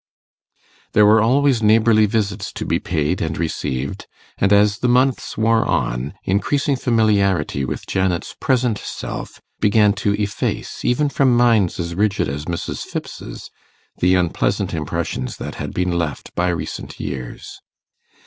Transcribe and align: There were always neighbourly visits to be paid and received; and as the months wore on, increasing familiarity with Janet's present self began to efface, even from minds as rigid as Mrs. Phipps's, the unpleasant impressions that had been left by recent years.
There 0.93 1.05
were 1.05 1.21
always 1.21 1.61
neighbourly 1.61 2.07
visits 2.07 2.51
to 2.53 2.65
be 2.65 2.79
paid 2.79 3.21
and 3.21 3.37
received; 3.37 4.07
and 4.39 4.51
as 4.51 4.79
the 4.79 4.87
months 4.87 5.37
wore 5.37 5.63
on, 5.63 6.15
increasing 6.23 6.75
familiarity 6.75 7.65
with 7.65 7.85
Janet's 7.85 8.35
present 8.39 8.79
self 8.79 9.39
began 9.59 9.93
to 10.01 10.13
efface, 10.13 10.83
even 10.83 11.09
from 11.09 11.37
minds 11.37 11.79
as 11.79 11.93
rigid 11.93 12.27
as 12.29 12.45
Mrs. 12.45 12.79
Phipps's, 12.83 13.51
the 13.99 14.15
unpleasant 14.15 14.73
impressions 14.73 15.37
that 15.37 15.53
had 15.61 15.71
been 15.71 15.91
left 15.91 16.33
by 16.33 16.49
recent 16.49 16.99
years. 16.99 17.61